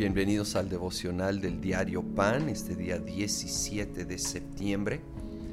Bienvenidos 0.00 0.56
al 0.56 0.70
devocional 0.70 1.42
del 1.42 1.60
diario 1.60 2.02
Pan, 2.02 2.48
este 2.48 2.74
día 2.74 2.98
17 2.98 4.06
de 4.06 4.16
septiembre. 4.16 5.02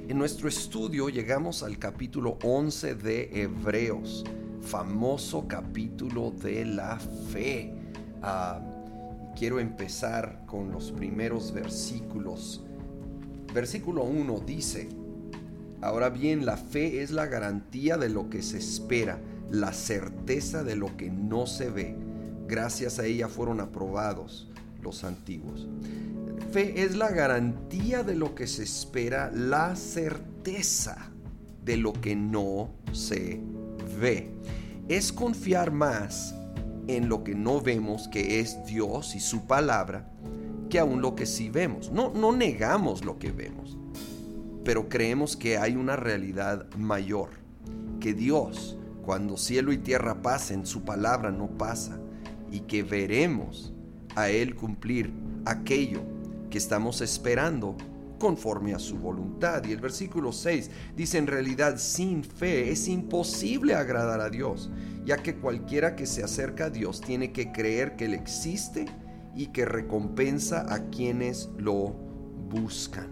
En 0.08 0.18
nuestro 0.18 0.48
estudio 0.48 1.10
llegamos 1.10 1.64
al 1.64 1.78
capítulo 1.78 2.38
11 2.42 2.96
de 2.96 3.42
Hebreos, 3.42 4.24
famoso 4.62 5.50
capítulo 5.50 6.32
de 6.32 6.64
la 6.64 6.98
fe. 6.98 7.74
Ah, 8.22 8.62
quiero 9.38 9.60
empezar 9.60 10.44
con 10.46 10.72
los 10.72 10.94
primeros 10.94 11.52
versículos. 11.52 12.64
Versículo 13.54 14.06
1 14.06 14.44
dice, 14.46 14.88
Ahora 15.82 16.10
bien, 16.10 16.46
la 16.46 16.56
fe 16.56 17.02
es 17.04 17.12
la 17.12 17.26
garantía 17.26 17.98
de 17.98 18.08
lo 18.08 18.30
que 18.30 18.42
se 18.42 18.60
espera, 18.60 19.20
la 19.52 19.74
certeza 19.74 20.64
de 20.64 20.78
lo 20.78 20.96
que 20.96 21.10
no 21.10 21.48
se 21.48 21.70
ve 21.70 22.07
Gracias 22.48 22.98
a 22.98 23.06
ella 23.06 23.28
fueron 23.28 23.60
aprobados 23.60 24.48
los 24.82 25.04
antiguos. 25.04 25.68
Fe 26.52 26.84
es 26.84 26.96
la 26.96 27.12
garantía 27.12 28.04
de 28.04 28.16
lo 28.16 28.36
que 28.36 28.48
se 28.48 28.64
espera, 28.64 29.30
la 29.34 29.76
certeza 29.76 31.12
de 31.66 31.76
lo 31.76 31.92
que 31.92 32.16
no 32.16 32.70
se 32.94 33.42
ve. 34.00 34.32
Es 34.88 35.12
confiar 35.12 35.72
más 35.72 36.34
en 36.88 37.10
lo 37.10 37.26
que 37.26 37.36
no 37.36 37.60
vemos, 37.60 38.08
que 38.08 38.40
es 38.40 38.66
Dios 38.66 39.14
y 39.16 39.20
su 39.20 39.46
palabra, 39.46 40.10
que 40.70 40.80
aún 40.80 41.02
lo 41.02 41.16
que 41.16 41.26
sí 41.26 41.50
vemos. 41.50 41.92
No, 41.92 42.14
no 42.14 42.32
negamos 42.32 43.04
lo 43.04 43.20
que 43.20 43.34
vemos, 43.34 43.78
pero 44.64 44.88
creemos 44.88 45.36
que 45.36 45.58
hay 45.58 45.76
una 45.76 45.98
realidad 45.98 46.66
mayor, 46.78 47.32
que 48.00 48.14
Dios, 48.14 48.78
cuando 49.06 49.36
cielo 49.36 49.74
y 49.74 49.78
tierra 49.78 50.22
pasen, 50.22 50.66
su 50.66 50.84
palabra 50.84 51.30
no 51.30 51.48
pasa 51.48 52.00
y 52.52 52.62
que 52.62 52.84
veremos 52.84 53.74
a 54.16 54.30
Él 54.30 54.56
cumplir 54.56 55.12
aquello 55.46 56.02
que 56.50 56.58
estamos 56.58 57.02
esperando 57.02 57.76
conforme 58.18 58.74
a 58.74 58.80
su 58.80 58.98
voluntad. 58.98 59.64
Y 59.66 59.72
el 59.72 59.80
versículo 59.80 60.32
6 60.32 60.70
dice, 60.96 61.18
en 61.18 61.28
realidad 61.28 61.78
sin 61.78 62.24
fe 62.24 62.72
es 62.72 62.88
imposible 62.88 63.76
agradar 63.76 64.22
a 64.22 64.30
Dios, 64.30 64.70
ya 65.06 65.18
que 65.18 65.36
cualquiera 65.36 65.96
que 65.96 66.06
se 66.06 66.24
acerca 66.24 66.66
a 66.66 66.70
Dios 66.70 67.02
tiene 67.02 67.32
que 67.32 67.52
creer 67.52 67.96
que 67.96 68.06
Él 68.06 68.14
existe 68.14 68.86
y 69.36 69.48
que 69.48 69.66
recompensa 69.66 70.74
a 70.74 70.90
quienes 70.90 71.50
lo 71.58 71.96
buscan. 72.50 73.08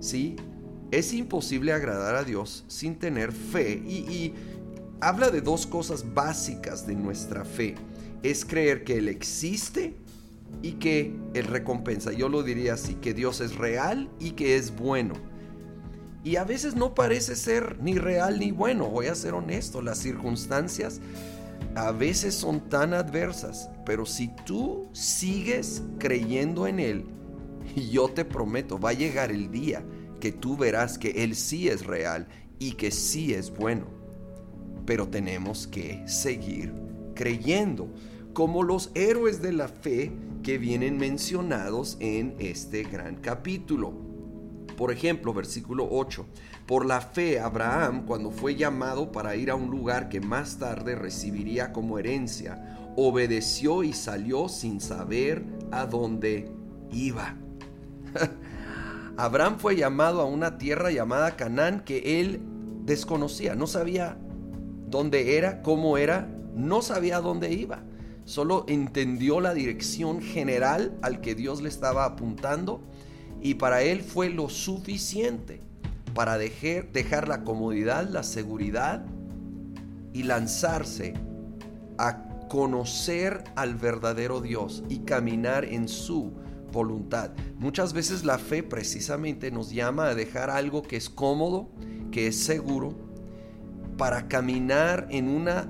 ¿Sí? 0.00 0.36
Es 0.90 1.12
imposible 1.12 1.72
agradar 1.72 2.14
a 2.14 2.24
Dios 2.24 2.64
sin 2.68 2.96
tener 2.96 3.32
fe 3.32 3.82
y, 3.84 3.96
y 3.96 4.34
habla 5.00 5.30
de 5.30 5.40
dos 5.40 5.66
cosas 5.66 6.14
básicas 6.14 6.86
de 6.86 6.94
nuestra 6.94 7.44
fe 7.44 7.74
es 8.24 8.44
creer 8.44 8.84
que 8.84 8.96
Él 8.96 9.08
existe 9.08 9.94
y 10.62 10.72
que 10.72 11.14
Él 11.34 11.44
recompensa. 11.44 12.12
Yo 12.12 12.28
lo 12.28 12.42
diría 12.42 12.74
así, 12.74 12.94
que 12.94 13.14
Dios 13.14 13.40
es 13.40 13.56
real 13.56 14.10
y 14.18 14.32
que 14.32 14.56
es 14.56 14.74
bueno. 14.74 15.14
Y 16.24 16.36
a 16.36 16.44
veces 16.44 16.74
no 16.74 16.94
parece 16.94 17.36
ser 17.36 17.76
ni 17.82 17.98
real 17.98 18.40
ni 18.40 18.50
bueno, 18.50 18.88
voy 18.88 19.06
a 19.06 19.14
ser 19.14 19.34
honesto, 19.34 19.82
las 19.82 19.98
circunstancias 19.98 21.00
a 21.74 21.92
veces 21.92 22.34
son 22.34 22.68
tan 22.68 22.94
adversas, 22.94 23.68
pero 23.84 24.06
si 24.06 24.30
tú 24.46 24.88
sigues 24.92 25.82
creyendo 25.98 26.66
en 26.66 26.80
Él, 26.80 27.04
yo 27.90 28.08
te 28.08 28.24
prometo, 28.24 28.78
va 28.78 28.90
a 28.90 28.94
llegar 28.94 29.30
el 29.30 29.50
día 29.50 29.84
que 30.18 30.32
tú 30.32 30.56
verás 30.56 30.96
que 30.96 31.10
Él 31.24 31.36
sí 31.36 31.68
es 31.68 31.84
real 31.84 32.26
y 32.58 32.72
que 32.72 32.90
sí 32.90 33.34
es 33.34 33.50
bueno. 33.50 33.86
Pero 34.86 35.08
tenemos 35.08 35.66
que 35.66 36.02
seguir 36.06 36.72
creyendo 37.14 37.88
como 38.34 38.64
los 38.64 38.90
héroes 38.94 39.40
de 39.40 39.52
la 39.52 39.68
fe 39.68 40.12
que 40.42 40.58
vienen 40.58 40.98
mencionados 40.98 41.96
en 42.00 42.34
este 42.40 42.82
gran 42.82 43.14
capítulo. 43.14 43.94
Por 44.76 44.90
ejemplo, 44.90 45.32
versículo 45.32 45.86
8. 45.88 46.26
Por 46.66 46.84
la 46.84 47.00
fe, 47.00 47.38
Abraham, 47.38 48.04
cuando 48.04 48.32
fue 48.32 48.56
llamado 48.56 49.12
para 49.12 49.36
ir 49.36 49.52
a 49.52 49.54
un 49.54 49.70
lugar 49.70 50.08
que 50.08 50.20
más 50.20 50.58
tarde 50.58 50.96
recibiría 50.96 51.72
como 51.72 51.98
herencia, 52.00 52.76
obedeció 52.96 53.84
y 53.84 53.92
salió 53.92 54.48
sin 54.48 54.80
saber 54.80 55.44
a 55.70 55.86
dónde 55.86 56.50
iba. 56.90 57.36
Abraham 59.16 59.58
fue 59.58 59.76
llamado 59.76 60.20
a 60.20 60.24
una 60.24 60.58
tierra 60.58 60.90
llamada 60.90 61.36
Canaán 61.36 61.84
que 61.84 62.20
él 62.20 62.42
desconocía, 62.84 63.54
no 63.54 63.68
sabía 63.68 64.18
dónde 64.88 65.38
era, 65.38 65.62
cómo 65.62 65.98
era, 65.98 66.28
no 66.52 66.82
sabía 66.82 67.20
dónde 67.20 67.52
iba 67.52 67.84
solo 68.24 68.64
entendió 68.68 69.40
la 69.40 69.54
dirección 69.54 70.20
general 70.20 70.96
al 71.02 71.20
que 71.20 71.34
Dios 71.34 71.62
le 71.62 71.68
estaba 71.68 72.04
apuntando 72.04 72.82
y 73.40 73.54
para 73.54 73.82
él 73.82 74.02
fue 74.02 74.30
lo 74.30 74.48
suficiente 74.48 75.60
para 76.14 76.38
dejar, 76.38 76.90
dejar 76.92 77.28
la 77.28 77.44
comodidad, 77.44 78.08
la 78.08 78.22
seguridad 78.22 79.04
y 80.12 80.22
lanzarse 80.22 81.14
a 81.98 82.28
conocer 82.48 83.44
al 83.56 83.74
verdadero 83.74 84.40
Dios 84.40 84.84
y 84.88 85.00
caminar 85.00 85.64
en 85.64 85.88
su 85.88 86.32
voluntad. 86.72 87.32
Muchas 87.58 87.92
veces 87.92 88.24
la 88.24 88.38
fe 88.38 88.62
precisamente 88.62 89.50
nos 89.50 89.70
llama 89.70 90.06
a 90.08 90.14
dejar 90.14 90.50
algo 90.50 90.82
que 90.82 90.96
es 90.96 91.10
cómodo, 91.10 91.68
que 92.10 92.28
es 92.28 92.44
seguro, 92.44 92.94
para 93.96 94.28
caminar 94.28 95.06
en 95.10 95.28
una 95.28 95.68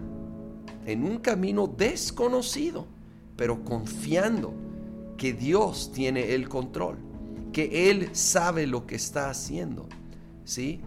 en 0.87 1.05
un 1.05 1.19
camino 1.19 1.67
desconocido, 1.67 2.87
pero 3.37 3.65
confiando 3.65 4.55
que 5.17 5.33
Dios 5.33 5.93
tiene 5.93 6.35
el 6.35 6.49
control, 6.49 6.99
que 7.53 7.91
Él 7.91 8.11
sabe 8.13 8.67
lo 8.67 8.87
que 8.87 8.97
está 8.97 9.31
haciendo. 9.31 9.89
¿Sí? 10.45 10.81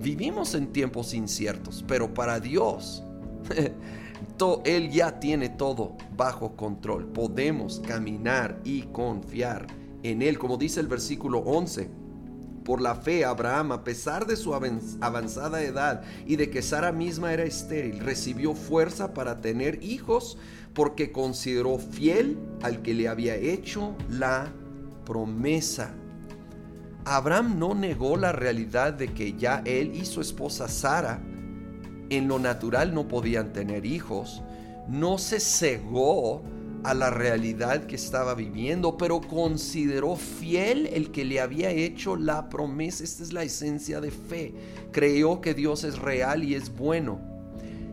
Vivimos 0.00 0.54
en 0.54 0.72
tiempos 0.72 1.14
inciertos, 1.14 1.84
pero 1.86 2.12
para 2.12 2.40
Dios, 2.40 3.04
Él 4.64 4.90
ya 4.90 5.20
tiene 5.20 5.48
todo 5.48 5.96
bajo 6.16 6.56
control. 6.56 7.06
Podemos 7.06 7.80
caminar 7.80 8.60
y 8.64 8.82
confiar 8.82 9.66
en 10.02 10.22
Él, 10.22 10.38
como 10.38 10.56
dice 10.56 10.80
el 10.80 10.88
versículo 10.88 11.38
11 11.38 12.03
por 12.64 12.80
la 12.80 12.94
fe, 12.94 13.24
Abraham, 13.24 13.72
a 13.72 13.84
pesar 13.84 14.26
de 14.26 14.36
su 14.36 14.54
avanzada 14.54 15.62
edad 15.62 16.02
y 16.26 16.36
de 16.36 16.50
que 16.50 16.62
Sara 16.62 16.92
misma 16.92 17.32
era 17.32 17.44
estéril, 17.44 18.00
recibió 18.00 18.54
fuerza 18.54 19.12
para 19.12 19.40
tener 19.40 19.82
hijos 19.82 20.38
porque 20.72 21.12
consideró 21.12 21.78
fiel 21.78 22.38
al 22.62 22.82
que 22.82 22.94
le 22.94 23.08
había 23.08 23.36
hecho 23.36 23.94
la 24.08 24.50
promesa. 25.04 25.94
Abraham 27.04 27.58
no 27.58 27.74
negó 27.74 28.16
la 28.16 28.32
realidad 28.32 28.94
de 28.94 29.12
que 29.12 29.34
ya 29.34 29.62
él 29.66 29.94
y 29.94 30.06
su 30.06 30.22
esposa 30.22 30.68
Sara 30.68 31.20
en 32.08 32.28
lo 32.28 32.38
natural 32.38 32.94
no 32.94 33.08
podían 33.08 33.52
tener 33.52 33.84
hijos, 33.84 34.42
no 34.88 35.18
se 35.18 35.38
cegó 35.38 36.42
a 36.84 36.92
la 36.92 37.08
realidad 37.08 37.86
que 37.86 37.96
estaba 37.96 38.34
viviendo, 38.34 38.98
pero 38.98 39.22
consideró 39.22 40.16
fiel 40.16 40.86
el 40.92 41.10
que 41.10 41.24
le 41.24 41.40
había 41.40 41.70
hecho 41.70 42.14
la 42.14 42.50
promesa. 42.50 43.02
Esta 43.02 43.22
es 43.22 43.32
la 43.32 43.42
esencia 43.42 44.00
de 44.02 44.10
fe. 44.10 44.54
Creyó 44.92 45.40
que 45.40 45.54
Dios 45.54 45.82
es 45.82 45.98
real 45.98 46.44
y 46.44 46.54
es 46.54 46.74
bueno. 46.74 47.20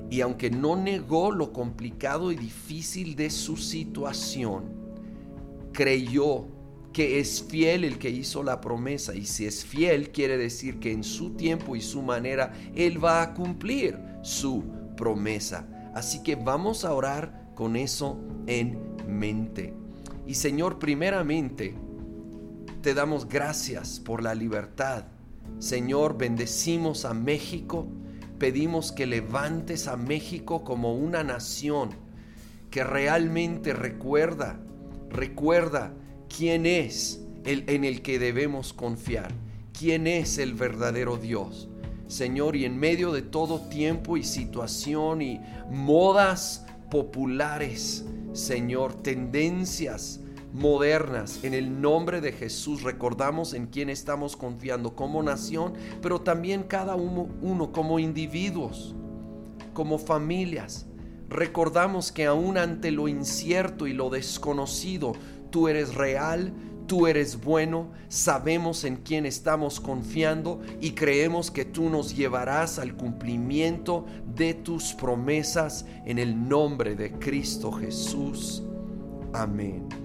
Y 0.10 0.20
aunque 0.20 0.52
no 0.52 0.76
negó 0.76 1.32
lo 1.32 1.54
complicado 1.54 2.34
y 2.34 2.36
difícil 2.36 3.16
de 3.16 3.30
su 3.30 3.56
situación, 3.56 4.66
creyó 5.72 6.48
que 6.92 7.20
es 7.20 7.42
fiel 7.42 7.86
el 7.86 7.98
que 7.98 8.10
hizo 8.10 8.44
la 8.44 8.60
promesa. 8.60 9.16
Y 9.16 9.26
si 9.26 9.46
es 9.46 9.64
fiel, 9.64 10.12
quiere 10.12 10.38
decir 10.38 10.80
que 10.80 10.92
en 10.92 11.06
su 11.06 11.32
tiempo 11.32 11.78
y 11.78 11.82
su 11.82 12.02
manera, 12.02 12.52
Él 12.76 13.02
va 13.02 13.22
a 13.22 13.34
cumplir 13.34 13.98
su 14.22 14.66
promesa. 14.98 15.66
Así 15.96 16.22
que 16.24 16.36
vamos 16.36 16.84
a 16.84 16.94
orar 16.94 17.41
con 17.62 17.76
eso 17.76 18.18
en 18.48 18.76
mente. 19.08 19.76
Y 20.26 20.34
Señor, 20.34 20.80
primeramente, 20.80 21.76
te 22.82 22.96
damos 22.96 23.30
gracias 23.30 24.00
por 24.00 24.24
la 24.24 24.34
libertad. 24.34 25.04
Señor, 25.60 26.18
bendecimos 26.18 27.06
a 27.06 27.14
México. 27.14 27.86
Pedimos 28.40 28.92
que 28.92 29.06
levantes 29.06 29.88
a 29.88 29.96
México 29.96 30.64
como 30.64 30.96
una 30.96 31.24
nación 31.24 31.92
que 32.72 32.84
realmente 32.84 33.74
recuerda, 33.74 34.60
recuerda 35.12 35.94
quién 36.36 36.66
es 36.66 37.22
el 37.44 37.66
en 37.70 37.84
el 37.84 38.02
que 38.02 38.18
debemos 38.18 38.74
confiar, 38.74 39.32
quién 39.78 40.08
es 40.08 40.40
el 40.40 40.56
verdadero 40.56 41.16
Dios. 41.16 41.70
Señor, 42.08 42.56
y 42.56 42.66
en 42.66 42.80
medio 42.80 43.12
de 43.12 43.22
todo 43.22 43.60
tiempo 43.70 44.18
y 44.18 44.24
situación 44.24 45.22
y 45.22 45.40
modas 45.70 46.66
populares, 46.92 48.06
Señor, 48.34 48.94
tendencias 48.94 50.20
modernas. 50.54 51.44
En 51.44 51.54
el 51.54 51.82
nombre 51.82 52.20
de 52.20 52.34
Jesús 52.34 52.84
recordamos 52.84 53.54
en 53.54 53.68
quién 53.68 53.90
estamos 53.90 54.36
confiando 54.36 54.94
como 54.96 55.24
nación, 55.24 55.74
pero 56.02 56.22
también 56.22 56.64
cada 56.64 56.96
uno, 56.96 57.30
uno 57.42 57.72
como 57.72 57.98
individuos, 57.98 58.94
como 59.74 59.98
familias. 59.98 60.86
Recordamos 61.30 62.12
que 62.12 62.26
aún 62.26 62.58
ante 62.58 62.92
lo 62.92 63.08
incierto 63.08 63.88
y 63.88 63.94
lo 63.94 64.10
desconocido, 64.10 65.14
tú 65.50 65.70
eres 65.70 65.96
real, 65.96 66.54
tú 66.92 67.08
eres 67.08 67.42
bueno, 67.42 67.88
sabemos 68.10 68.84
en 68.84 68.98
quién 68.98 69.26
estamos 69.26 69.80
confiando 69.80 70.60
y 70.82 70.92
creemos 70.92 71.50
que 71.50 71.64
tú 71.64 71.90
nos 71.90 72.14
llevarás 72.18 72.80
al 72.80 72.98
cumplimiento 72.98 74.06
de 74.36 74.56
tus 74.56 74.94
promesas 74.94 75.86
en 76.06 76.20
el 76.20 76.50
nombre 76.50 76.96
de 76.98 77.14
Cristo 77.14 77.72
Jesús. 77.72 78.62
Amén. 79.32 80.01